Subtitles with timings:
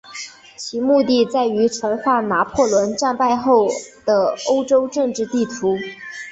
[0.57, 3.69] 其目的在于重画拿破仑战败后
[4.03, 5.77] 的欧洲政治地图。